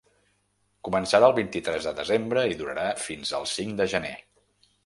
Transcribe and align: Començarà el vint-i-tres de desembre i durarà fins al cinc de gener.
Començarà 0.87 1.29
el 1.33 1.35
vint-i-tres 1.41 1.87
de 1.89 1.93
desembre 2.01 2.47
i 2.55 2.57
durarà 2.63 2.89
fins 3.05 3.35
al 3.41 3.49
cinc 3.55 3.81
de 3.83 3.89
gener. 3.97 4.19